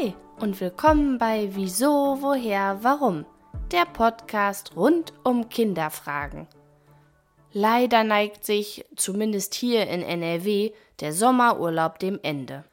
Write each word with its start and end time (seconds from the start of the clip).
Hi 0.00 0.14
und 0.38 0.60
willkommen 0.60 1.18
bei 1.18 1.48
Wieso, 1.52 2.18
Woher, 2.20 2.78
Warum, 2.82 3.24
der 3.72 3.84
Podcast 3.84 4.76
rund 4.76 5.12
um 5.24 5.48
Kinderfragen. 5.48 6.46
Leider 7.52 8.04
neigt 8.04 8.44
sich, 8.44 8.84
zumindest 8.96 9.54
hier 9.54 9.88
in 9.88 10.02
NRW, 10.02 10.72
der 11.00 11.12
Sommerurlaub 11.12 11.98
dem 11.98 12.18
Ende. 12.22 12.64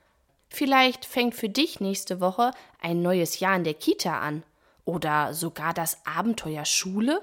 Vielleicht 0.49 1.05
fängt 1.05 1.35
für 1.35 1.49
dich 1.49 1.79
nächste 1.79 2.19
Woche 2.19 2.51
ein 2.81 3.01
neues 3.01 3.39
Jahr 3.39 3.55
in 3.55 3.63
der 3.63 3.75
Kita 3.75 4.19
an 4.19 4.43
oder 4.83 5.33
sogar 5.33 5.73
das 5.73 6.05
Abenteuer 6.05 6.65
Schule? 6.65 7.21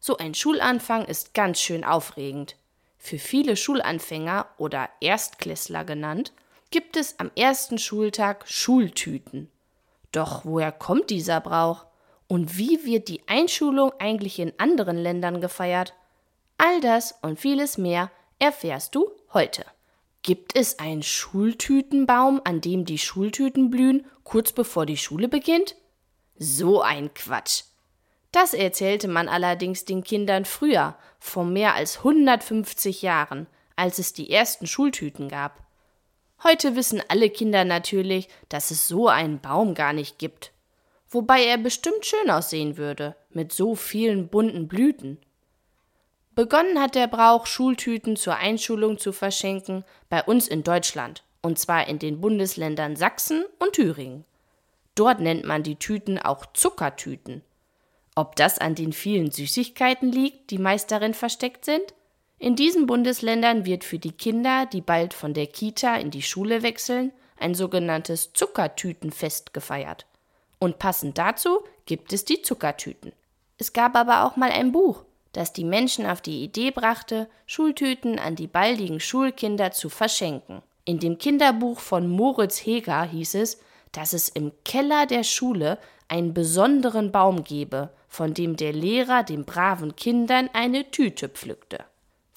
So 0.00 0.16
ein 0.16 0.34
Schulanfang 0.34 1.04
ist 1.04 1.34
ganz 1.34 1.60
schön 1.60 1.84
aufregend. 1.84 2.56
Für 2.98 3.18
viele 3.18 3.56
Schulanfänger 3.56 4.46
oder 4.58 4.88
Erstklässler 5.00 5.84
genannt 5.84 6.32
gibt 6.70 6.96
es 6.96 7.18
am 7.18 7.30
ersten 7.36 7.78
Schultag 7.78 8.44
Schultüten. 8.48 9.50
Doch 10.12 10.44
woher 10.44 10.72
kommt 10.72 11.10
dieser 11.10 11.40
Brauch? 11.40 11.86
Und 12.26 12.56
wie 12.56 12.84
wird 12.84 13.08
die 13.08 13.22
Einschulung 13.26 13.92
eigentlich 13.98 14.38
in 14.38 14.52
anderen 14.58 14.96
Ländern 14.96 15.40
gefeiert? 15.40 15.94
All 16.58 16.80
das 16.80 17.14
und 17.22 17.40
vieles 17.40 17.78
mehr 17.78 18.10
erfährst 18.38 18.94
du 18.94 19.10
heute. 19.32 19.64
Gibt 20.22 20.56
es 20.56 20.78
einen 20.78 21.02
Schultütenbaum, 21.02 22.40
an 22.44 22.60
dem 22.60 22.84
die 22.84 22.98
Schultüten 22.98 23.70
blühen, 23.70 24.06
kurz 24.22 24.52
bevor 24.52 24.86
die 24.86 24.96
Schule 24.96 25.28
beginnt? 25.28 25.76
So 26.38 26.80
ein 26.80 27.12
Quatsch. 27.12 27.64
Das 28.32 28.54
erzählte 28.54 29.06
man 29.06 29.28
allerdings 29.28 29.84
den 29.84 30.02
Kindern 30.02 30.44
früher, 30.44 30.96
vor 31.18 31.44
mehr 31.44 31.74
als 31.74 31.98
150 31.98 33.02
Jahren, 33.02 33.46
als 33.76 33.98
es 33.98 34.12
die 34.12 34.30
ersten 34.30 34.66
Schultüten 34.66 35.28
gab. 35.28 35.63
Heute 36.46 36.76
wissen 36.76 37.02
alle 37.08 37.30
Kinder 37.30 37.64
natürlich, 37.64 38.28
dass 38.50 38.70
es 38.70 38.86
so 38.86 39.08
einen 39.08 39.40
Baum 39.40 39.74
gar 39.74 39.94
nicht 39.94 40.18
gibt. 40.18 40.52
Wobei 41.08 41.42
er 41.42 41.56
bestimmt 41.56 42.04
schön 42.04 42.30
aussehen 42.30 42.76
würde, 42.76 43.16
mit 43.30 43.52
so 43.52 43.74
vielen 43.74 44.28
bunten 44.28 44.68
Blüten. 44.68 45.18
Begonnen 46.34 46.78
hat 46.80 46.96
der 46.96 47.06
Brauch, 47.06 47.46
Schultüten 47.46 48.16
zur 48.16 48.36
Einschulung 48.36 48.98
zu 48.98 49.12
verschenken, 49.12 49.84
bei 50.10 50.22
uns 50.22 50.46
in 50.46 50.64
Deutschland, 50.64 51.22
und 51.40 51.58
zwar 51.58 51.88
in 51.88 51.98
den 51.98 52.20
Bundesländern 52.20 52.96
Sachsen 52.96 53.44
und 53.58 53.72
Thüringen. 53.72 54.24
Dort 54.94 55.20
nennt 55.20 55.44
man 55.44 55.62
die 55.62 55.76
Tüten 55.76 56.18
auch 56.18 56.44
Zuckertüten. 56.52 57.42
Ob 58.16 58.36
das 58.36 58.58
an 58.58 58.74
den 58.74 58.92
vielen 58.92 59.30
Süßigkeiten 59.30 60.12
liegt, 60.12 60.50
die 60.50 60.58
meist 60.58 60.90
darin 60.90 61.14
versteckt 61.14 61.64
sind? 61.64 61.94
In 62.44 62.56
diesen 62.56 62.84
Bundesländern 62.84 63.64
wird 63.64 63.84
für 63.84 63.98
die 63.98 64.12
Kinder, 64.12 64.66
die 64.66 64.82
bald 64.82 65.14
von 65.14 65.32
der 65.32 65.46
Kita 65.46 65.96
in 65.96 66.10
die 66.10 66.20
Schule 66.20 66.62
wechseln, 66.62 67.10
ein 67.38 67.54
sogenanntes 67.54 68.34
Zuckertütenfest 68.34 69.54
gefeiert. 69.54 70.04
Und 70.58 70.78
passend 70.78 71.16
dazu 71.16 71.64
gibt 71.86 72.12
es 72.12 72.26
die 72.26 72.42
Zuckertüten. 72.42 73.12
Es 73.56 73.72
gab 73.72 73.96
aber 73.96 74.26
auch 74.26 74.36
mal 74.36 74.50
ein 74.50 74.72
Buch, 74.72 75.04
das 75.32 75.54
die 75.54 75.64
Menschen 75.64 76.04
auf 76.04 76.20
die 76.20 76.44
Idee 76.44 76.70
brachte, 76.70 77.30
Schultüten 77.46 78.18
an 78.18 78.36
die 78.36 78.46
baldigen 78.46 79.00
Schulkinder 79.00 79.70
zu 79.70 79.88
verschenken. 79.88 80.60
In 80.84 80.98
dem 80.98 81.16
Kinderbuch 81.16 81.80
von 81.80 82.10
Moritz 82.10 82.58
Heger 82.58 83.04
hieß 83.04 83.36
es, 83.36 83.58
dass 83.92 84.12
es 84.12 84.28
im 84.28 84.52
Keller 84.66 85.06
der 85.06 85.24
Schule 85.24 85.78
einen 86.08 86.34
besonderen 86.34 87.10
Baum 87.10 87.42
gebe, 87.42 87.88
von 88.06 88.34
dem 88.34 88.56
der 88.56 88.74
Lehrer 88.74 89.22
den 89.22 89.46
braven 89.46 89.96
Kindern 89.96 90.50
eine 90.52 90.90
Tüte 90.90 91.30
pflückte. 91.30 91.86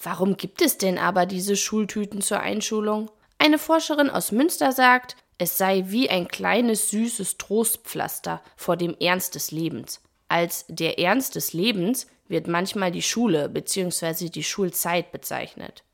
Warum 0.02 0.36
gibt 0.36 0.62
es 0.62 0.78
denn 0.78 0.98
aber 0.98 1.26
diese 1.26 1.56
Schultüten 1.56 2.20
zur 2.20 2.40
Einschulung? 2.40 3.10
Eine 3.38 3.58
Forscherin 3.58 4.10
aus 4.10 4.32
Münster 4.32 4.72
sagt, 4.72 5.16
es 5.38 5.56
sei 5.56 5.84
wie 5.86 6.10
ein 6.10 6.28
kleines 6.28 6.90
süßes 6.90 7.38
Trostpflaster 7.38 8.42
vor 8.56 8.76
dem 8.76 8.96
Ernst 9.00 9.34
des 9.34 9.50
Lebens. 9.50 10.00
Als 10.28 10.64
der 10.68 10.98
Ernst 10.98 11.36
des 11.36 11.52
Lebens 11.52 12.06
wird 12.28 12.48
manchmal 12.48 12.90
die 12.90 13.02
Schule 13.02 13.48
bzw. 13.48 14.28
die 14.28 14.44
Schulzeit 14.44 15.12
bezeichnet. 15.12 15.84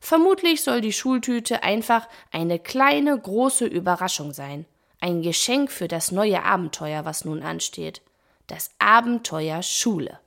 Vermutlich 0.00 0.62
soll 0.62 0.80
die 0.80 0.92
Schultüte 0.92 1.62
einfach 1.62 2.08
eine 2.32 2.58
kleine 2.58 3.18
große 3.18 3.66
Überraschung 3.66 4.32
sein, 4.32 4.66
ein 5.00 5.22
Geschenk 5.22 5.70
für 5.70 5.88
das 5.88 6.10
neue 6.12 6.42
Abenteuer, 6.42 7.04
was 7.04 7.24
nun 7.24 7.42
ansteht. 7.42 8.02
Das 8.48 8.72
Abenteuer 8.78 9.62
Schule. 9.62 10.18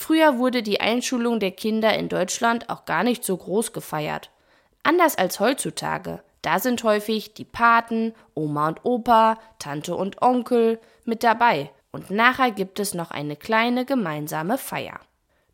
Früher 0.00 0.38
wurde 0.38 0.62
die 0.62 0.80
Einschulung 0.80 1.40
der 1.40 1.50
Kinder 1.50 1.92
in 1.92 2.08
Deutschland 2.08 2.70
auch 2.70 2.86
gar 2.86 3.04
nicht 3.04 3.22
so 3.22 3.36
groß 3.36 3.74
gefeiert. 3.74 4.30
Anders 4.82 5.18
als 5.18 5.40
heutzutage. 5.40 6.22
Da 6.40 6.58
sind 6.58 6.82
häufig 6.84 7.34
die 7.34 7.44
Paten, 7.44 8.14
Oma 8.32 8.68
und 8.68 8.80
Opa, 8.84 9.38
Tante 9.58 9.94
und 9.94 10.22
Onkel 10.22 10.80
mit 11.04 11.22
dabei. 11.22 11.70
Und 11.92 12.10
nachher 12.10 12.50
gibt 12.50 12.80
es 12.80 12.94
noch 12.94 13.10
eine 13.10 13.36
kleine 13.36 13.84
gemeinsame 13.84 14.56
Feier. 14.56 15.00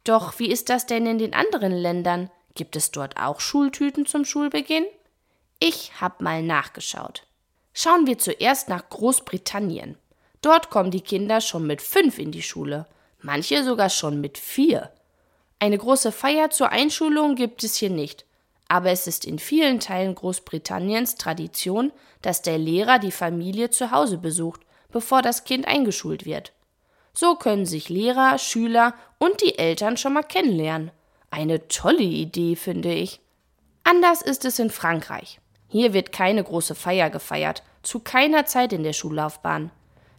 Doch 0.05 0.39
wie 0.39 0.49
ist 0.49 0.69
das 0.69 0.87
denn 0.87 1.07
in 1.07 1.19
den 1.19 1.35
anderen 1.35 1.73
Ländern? 1.73 2.31
Gibt 2.55 2.77
es 2.77 2.93
dort 2.93 3.17
auch 3.17 3.41
Schultüten 3.41 4.07
zum 4.07 4.25
Schulbeginn? 4.25 4.87
Ich 5.59 6.01
hab 6.01 6.21
mal 6.21 6.41
nachgeschaut. 6.45 7.25
Schauen 7.75 8.07
wir 8.07 8.19
zuerst 8.19 8.69
nach 8.69 8.89
Großbritannien. 8.91 9.99
Dort 10.41 10.71
kommen 10.71 10.93
die 10.93 11.01
Kinder 11.01 11.41
schon 11.41 11.67
mit 11.67 11.83
fünf 11.83 12.21
in 12.21 12.31
die 12.31 12.43
Schule 12.43 12.87
manche 13.27 13.65
sogar 13.65 13.91
schon 13.91 14.21
mit 14.21 14.39
vier. 14.39 14.91
Eine 15.59 15.77
große 15.77 16.13
Feier 16.13 16.51
zur 16.51 16.71
Einschulung 16.71 17.35
gibt 17.35 17.65
es 17.65 17.75
hier 17.75 17.91
nicht, 17.91 18.25
aber 18.69 18.91
es 18.91 19.07
ist 19.07 19.25
in 19.25 19.41
vielen 19.41 19.81
Teilen 19.81 20.15
Großbritanniens 20.15 21.17
Tradition, 21.17 21.93
dass 22.23 22.43
der 22.43 22.57
Lehrer 22.57 22.99
die 22.99 23.11
Familie 23.11 23.71
zu 23.71 23.91
Hause 23.91 24.19
besucht, 24.19 24.61
bevor 24.93 25.23
das 25.23 25.45
Kind 25.45 25.67
eingeschult 25.67 26.25
wird. 26.25 26.53
So 27.13 27.35
können 27.35 27.67
sich 27.67 27.89
Lehrer, 27.89 28.39
Schüler 28.39 28.95
und 29.19 29.43
die 29.43 29.59
Eltern 29.59 29.97
schon 29.97 30.13
mal 30.13 30.23
kennenlernen. 30.23 30.93
Eine 31.31 31.67
tolle 31.67 32.05
Idee, 32.05 32.55
finde 32.55 32.93
ich. 32.93 33.21
Anders 33.83 34.23
ist 34.23 34.45
es 34.45 34.59
in 34.59 34.71
Frankreich. 34.71 35.41
Hier 35.69 35.93
wird 35.93 36.13
keine 36.13 36.45
große 36.45 36.77
Feier 36.77 37.11
gefeiert, 37.11 37.65
zu 37.83 37.99
keiner 38.01 38.47
Zeit 38.47 38.73
in 38.73 38.85
der 38.85 38.93
Schullaufbahn. 38.93 39.71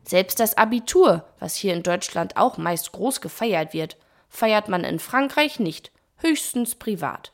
Selbst 0.07 0.39
das 0.39 0.55
Abitur, 0.55 1.25
was 1.39 1.55
hier 1.55 1.73
in 1.73 1.83
Deutschland 1.83 2.37
auch 2.37 2.57
meist 2.57 2.93
groß 2.93 3.19
gefeiert 3.19 3.73
wird, 3.73 3.97
feiert 4.29 4.69
man 4.69 4.85
in 4.85 4.99
Frankreich 4.99 5.59
nicht, 5.59 5.91
höchstens 6.17 6.75
privat. 6.75 7.33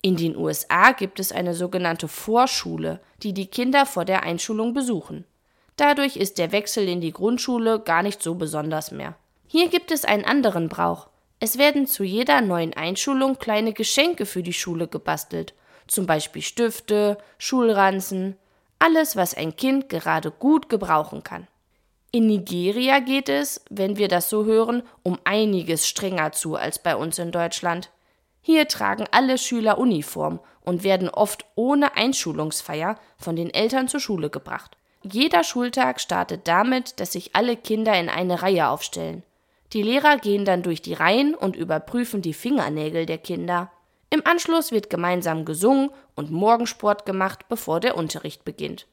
In 0.00 0.16
den 0.16 0.36
USA 0.36 0.92
gibt 0.92 1.18
es 1.18 1.32
eine 1.32 1.54
sogenannte 1.54 2.06
Vorschule, 2.06 3.00
die 3.22 3.32
die 3.32 3.46
Kinder 3.46 3.84
vor 3.84 4.04
der 4.04 4.22
Einschulung 4.22 4.74
besuchen. 4.74 5.24
Dadurch 5.76 6.16
ist 6.16 6.38
der 6.38 6.52
Wechsel 6.52 6.86
in 6.88 7.00
die 7.00 7.12
Grundschule 7.12 7.80
gar 7.80 8.04
nicht 8.04 8.22
so 8.22 8.36
besonders 8.36 8.92
mehr. 8.92 9.16
Hier 9.48 9.68
gibt 9.68 9.90
es 9.90 10.04
einen 10.04 10.24
anderen 10.24 10.68
Brauch. 10.68 11.08
Es 11.40 11.58
werden 11.58 11.88
zu 11.88 12.04
jeder 12.04 12.42
neuen 12.42 12.74
Einschulung 12.74 13.38
kleine 13.38 13.72
Geschenke 13.72 14.24
für 14.24 14.44
die 14.44 14.52
Schule 14.52 14.86
gebastelt, 14.86 15.52
zum 15.88 16.06
Beispiel 16.06 16.42
Stifte, 16.42 17.18
Schulranzen, 17.38 18.36
alles, 18.78 19.16
was 19.16 19.34
ein 19.34 19.56
Kind 19.56 19.88
gerade 19.88 20.30
gut 20.30 20.68
gebrauchen 20.68 21.24
kann. 21.24 21.48
In 22.14 22.28
Nigeria 22.28 23.00
geht 23.00 23.28
es, 23.28 23.64
wenn 23.70 23.96
wir 23.96 24.06
das 24.06 24.30
so 24.30 24.44
hören, 24.44 24.84
um 25.02 25.18
einiges 25.24 25.88
strenger 25.88 26.30
zu 26.30 26.54
als 26.54 26.78
bei 26.78 26.94
uns 26.94 27.18
in 27.18 27.32
Deutschland. 27.32 27.90
Hier 28.40 28.68
tragen 28.68 29.06
alle 29.10 29.36
Schüler 29.36 29.78
Uniform 29.78 30.38
und 30.60 30.84
werden 30.84 31.08
oft 31.08 31.44
ohne 31.56 31.96
Einschulungsfeier 31.96 33.00
von 33.18 33.34
den 33.34 33.52
Eltern 33.52 33.88
zur 33.88 33.98
Schule 33.98 34.30
gebracht. 34.30 34.76
Jeder 35.02 35.42
Schultag 35.42 36.00
startet 36.00 36.46
damit, 36.46 37.00
dass 37.00 37.10
sich 37.10 37.34
alle 37.34 37.56
Kinder 37.56 37.98
in 37.98 38.08
eine 38.08 38.42
Reihe 38.42 38.68
aufstellen. 38.68 39.24
Die 39.72 39.82
Lehrer 39.82 40.16
gehen 40.18 40.44
dann 40.44 40.62
durch 40.62 40.82
die 40.82 40.94
Reihen 40.94 41.34
und 41.34 41.56
überprüfen 41.56 42.22
die 42.22 42.32
Fingernägel 42.32 43.06
der 43.06 43.18
Kinder. 43.18 43.72
Im 44.10 44.24
Anschluss 44.24 44.70
wird 44.70 44.88
gemeinsam 44.88 45.44
gesungen 45.44 45.90
und 46.14 46.30
Morgensport 46.30 47.06
gemacht, 47.06 47.48
bevor 47.48 47.80
der 47.80 47.96
Unterricht 47.96 48.44
beginnt. 48.44 48.86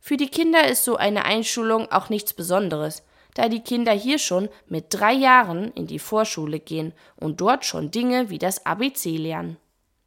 Für 0.00 0.16
die 0.16 0.28
Kinder 0.28 0.68
ist 0.68 0.84
so 0.84 0.96
eine 0.96 1.24
Einschulung 1.24 1.90
auch 1.90 2.08
nichts 2.08 2.32
Besonderes, 2.32 3.02
da 3.34 3.48
die 3.48 3.60
Kinder 3.60 3.92
hier 3.92 4.18
schon 4.18 4.48
mit 4.66 4.86
drei 4.90 5.12
Jahren 5.12 5.72
in 5.72 5.86
die 5.86 5.98
Vorschule 5.98 6.58
gehen 6.58 6.92
und 7.16 7.40
dort 7.40 7.64
schon 7.64 7.90
Dinge 7.90 8.30
wie 8.30 8.38
das 8.38 8.64
ABC 8.64 9.16
lernen. 9.16 9.58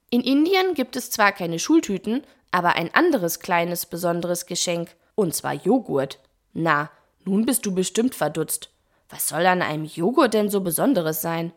In 0.10 0.22
Indien 0.22 0.74
gibt 0.74 0.96
es 0.96 1.12
zwar 1.12 1.32
keine 1.32 1.60
Schultüten, 1.60 2.24
aber 2.52 2.76
ein 2.76 2.94
anderes 2.96 3.40
kleines 3.40 3.86
besonderes 3.86 4.48
Geschenk, 4.48 4.96
und 5.14 5.36
zwar 5.36 5.54
Joghurt. 5.54 6.20
Na, 6.54 6.90
nun 7.26 7.46
bist 7.46 7.66
du 7.66 7.76
bestimmt 7.76 8.16
verdutzt. 8.16 8.72
Was 9.10 9.28
soll 9.28 9.46
an 9.46 9.62
einem 9.62 9.86
Joghurt 9.86 10.34
denn 10.34 10.50
so 10.50 10.62
Besonderes 10.62 11.22
sein? 11.22 11.52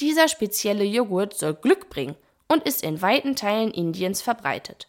Dieser 0.00 0.28
spezielle 0.28 0.84
Joghurt 0.84 1.34
soll 1.34 1.54
Glück 1.54 1.90
bringen 1.90 2.16
und 2.48 2.64
ist 2.64 2.84
in 2.84 3.02
weiten 3.02 3.34
Teilen 3.34 3.72
Indiens 3.72 4.22
verbreitet. 4.22 4.88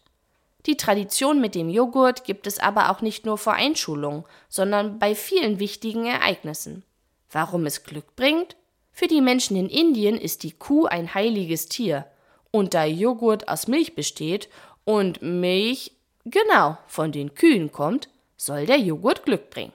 Die 0.66 0.76
Tradition 0.76 1.40
mit 1.40 1.54
dem 1.54 1.68
Joghurt 1.68 2.24
gibt 2.24 2.46
es 2.46 2.58
aber 2.58 2.90
auch 2.90 3.02
nicht 3.02 3.26
nur 3.26 3.36
vor 3.36 3.52
Einschulungen, 3.52 4.24
sondern 4.48 4.98
bei 4.98 5.14
vielen 5.14 5.58
wichtigen 5.58 6.06
Ereignissen. 6.06 6.84
Warum 7.30 7.66
es 7.66 7.82
Glück 7.82 8.16
bringt? 8.16 8.56
Für 8.90 9.06
die 9.06 9.20
Menschen 9.20 9.56
in 9.56 9.68
Indien 9.68 10.16
ist 10.16 10.42
die 10.42 10.52
Kuh 10.52 10.86
ein 10.86 11.14
heiliges 11.14 11.66
Tier. 11.66 12.06
Und 12.50 12.72
da 12.72 12.84
Joghurt 12.84 13.48
aus 13.48 13.66
Milch 13.66 13.94
besteht 13.94 14.48
und 14.84 15.20
Milch 15.20 15.92
genau 16.24 16.78
von 16.86 17.12
den 17.12 17.34
Kühen 17.34 17.72
kommt, 17.72 18.08
soll 18.36 18.66
der 18.66 18.78
Joghurt 18.78 19.24
Glück 19.24 19.50
bringen. 19.50 19.72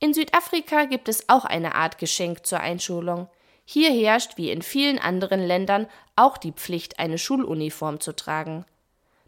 In 0.00 0.12
Südafrika 0.12 0.84
gibt 0.84 1.08
es 1.08 1.28
auch 1.28 1.44
eine 1.44 1.74
Art 1.74 1.98
Geschenk 1.98 2.44
zur 2.44 2.60
Einschulung. 2.60 3.28
Hier 3.64 3.90
herrscht, 3.90 4.36
wie 4.36 4.50
in 4.50 4.62
vielen 4.62 4.98
anderen 4.98 5.40
Ländern, 5.40 5.86
auch 6.14 6.36
die 6.36 6.52
Pflicht, 6.52 6.98
eine 6.98 7.18
Schuluniform 7.18 8.00
zu 8.00 8.14
tragen. 8.14 8.66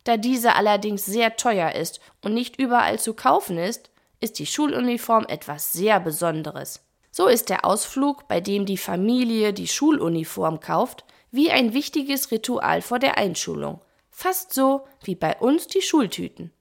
Da 0.08 0.16
diese 0.16 0.54
allerdings 0.54 1.04
sehr 1.04 1.36
teuer 1.36 1.72
ist 1.72 2.00
und 2.24 2.32
nicht 2.32 2.58
überall 2.58 2.98
zu 2.98 3.12
kaufen 3.12 3.58
ist, 3.58 3.90
ist 4.20 4.38
die 4.38 4.46
Schuluniform 4.46 5.26
etwas 5.26 5.74
sehr 5.74 6.00
Besonderes. 6.00 6.82
So 7.10 7.26
ist 7.26 7.50
der 7.50 7.66
Ausflug, 7.66 8.26
bei 8.26 8.40
dem 8.40 8.64
die 8.64 8.78
Familie 8.78 9.52
die 9.52 9.68
Schuluniform 9.68 10.60
kauft, 10.60 11.04
wie 11.30 11.50
ein 11.50 11.74
wichtiges 11.74 12.30
Ritual 12.30 12.80
vor 12.80 12.98
der 12.98 13.18
Einschulung, 13.18 13.82
fast 14.10 14.54
so 14.54 14.86
wie 15.04 15.14
bei 15.14 15.36
uns 15.36 15.66
die 15.66 15.82
Schultüten. 15.82 16.54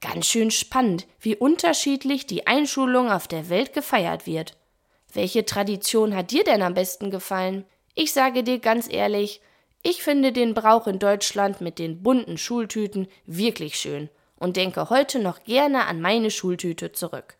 Ganz 0.00 0.24
schön 0.24 0.50
spannend, 0.50 1.06
wie 1.20 1.36
unterschiedlich 1.36 2.26
die 2.26 2.46
Einschulung 2.46 3.10
auf 3.10 3.28
der 3.28 3.50
Welt 3.50 3.74
gefeiert 3.74 4.26
wird. 4.26 4.56
Welche 5.12 5.44
Tradition 5.44 6.16
hat 6.16 6.30
dir 6.30 6.44
denn 6.44 6.62
am 6.62 6.72
besten 6.72 7.10
gefallen? 7.10 7.66
Ich 7.94 8.14
sage 8.14 8.42
dir 8.42 8.60
ganz 8.60 8.90
ehrlich, 8.90 9.42
ich 9.82 10.02
finde 10.02 10.32
den 10.32 10.54
Brauch 10.54 10.86
in 10.86 10.98
Deutschland 10.98 11.60
mit 11.60 11.78
den 11.78 12.02
bunten 12.02 12.38
Schultüten 12.38 13.08
wirklich 13.26 13.76
schön 13.78 14.08
und 14.36 14.56
denke 14.56 14.90
heute 14.90 15.18
noch 15.18 15.44
gerne 15.44 15.86
an 15.86 16.00
meine 16.00 16.30
Schultüte 16.30 16.92
zurück. 16.92 17.36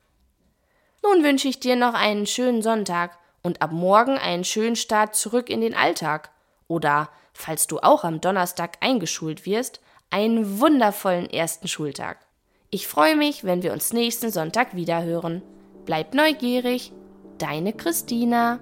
Nun 1.03 1.23
wünsche 1.25 1.49
ich 1.49 1.61
dir 1.61 1.77
noch 1.77 1.95
einen 1.95 2.27
schönen 2.27 2.63
Sonntag 2.63 3.19
und 3.43 3.63
ab 3.63 3.73
morgen 3.73 4.19
einen 4.19 4.45
schönen 4.45 4.77
Start 4.77 5.15
zurück 5.15 5.49
in 5.49 5.61
den 5.61 5.75
Alltag. 5.75 6.31
Oder, 6.67 7.09
falls 7.33 7.67
du 7.67 7.79
auch 7.79 8.05
am 8.05 8.21
Donnerstag 8.21 8.79
eingeschult 8.81 9.47
wirst, 9.47 9.81
einen 10.11 10.61
wundervollen 10.61 11.31
ersten 11.31 11.69
Schultag. 11.69 12.19
Ich 12.71 12.87
freue 12.87 13.17
mich, 13.17 13.45
wenn 13.45 13.63
wir 13.63 13.73
uns 13.73 13.93
nächsten 13.93 14.31
Sonntag 14.31 14.75
wiederhören. 14.75 15.43
Bleib 15.87 16.15
neugierig, 16.15 16.93
deine 17.39 17.73
Christina. 17.73 18.61